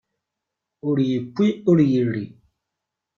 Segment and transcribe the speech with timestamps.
[0.87, 2.25] Ur iwwi, ur irri.